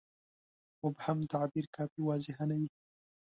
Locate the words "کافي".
1.75-2.01